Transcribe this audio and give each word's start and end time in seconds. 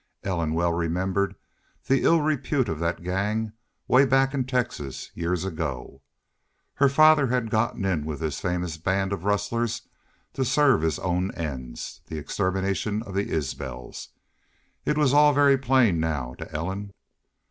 Ellen 0.23 0.55
well 0.55 0.73
remembered 0.73 1.35
the 1.85 2.01
ill 2.01 2.21
repute 2.21 2.67
of 2.69 2.79
that 2.79 3.03
gang, 3.03 3.53
way 3.87 4.03
back 4.03 4.33
in 4.33 4.45
Texas, 4.45 5.11
years 5.13 5.45
ago. 5.45 6.01
Her 6.73 6.89
father 6.89 7.27
had 7.27 7.51
gotten 7.51 7.85
in 7.85 8.03
with 8.03 8.19
this 8.19 8.39
famous 8.39 8.77
band 8.77 9.13
of 9.13 9.25
rustlers 9.25 9.83
to 10.33 10.43
serve 10.43 10.81
his 10.81 10.97
own 10.97 11.31
ends 11.35 12.01
the 12.07 12.17
extermination 12.17 13.03
of 13.03 13.13
the 13.13 13.29
Isbels. 13.29 14.09
It 14.85 14.97
was 14.97 15.13
all 15.13 15.33
very 15.33 15.59
plain 15.59 15.99
now 15.99 16.33
to 16.39 16.51
Ellen. 16.51 16.93